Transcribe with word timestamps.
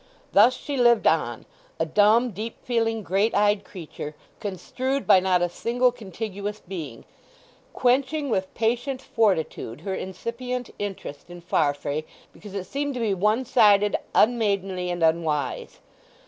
Thus 0.31 0.55
she 0.57 0.77
lived 0.77 1.05
on, 1.05 1.45
a 1.79 1.85
dumb, 1.85 2.31
deep 2.31 2.55
feeling, 2.65 3.03
great 3.03 3.35
eyed 3.35 3.63
creature, 3.63 4.15
construed 4.39 5.05
by 5.05 5.19
not 5.19 5.43
a 5.43 5.47
single 5.47 5.91
contiguous 5.91 6.59
being; 6.59 7.05
quenching 7.71 8.31
with 8.31 8.51
patient 8.55 8.99
fortitude 8.99 9.81
her 9.81 9.93
incipient 9.93 10.71
interest 10.79 11.29
in 11.29 11.39
Farfrae, 11.39 12.03
because 12.33 12.55
it 12.55 12.63
seemed 12.65 12.95
to 12.95 12.99
be 12.99 13.13
one 13.13 13.45
sided, 13.45 13.95
unmaidenly, 14.15 14.89
and 14.89 15.03
unwise. 15.03 15.77